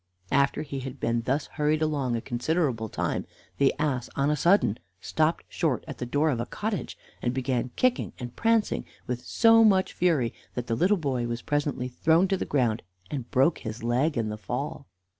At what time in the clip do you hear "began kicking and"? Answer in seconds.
7.35-8.35